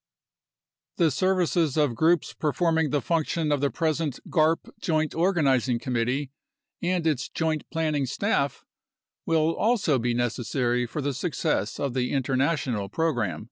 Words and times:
The 0.97 1.11
services 1.11 1.77
of 1.77 1.93
groups 1.93 2.33
performing 2.33 2.89
the 2.89 3.03
function 3.03 3.51
of 3.51 3.61
the 3.61 3.69
present 3.69 4.19
garp 4.31 4.67
Joint 4.79 5.13
Organizing 5.13 5.77
Committee 5.77 6.31
and 6.81 7.05
its 7.05 7.29
Joint 7.29 7.69
Planning 7.69 8.07
Staff 8.07 8.65
will 9.27 9.55
also 9.55 9.99
be 9.99 10.15
necessary 10.15 10.87
for 10.87 11.03
the 11.03 11.13
success 11.13 11.79
of 11.79 11.93
the 11.93 12.13
international 12.13 12.89
program. 12.89 13.39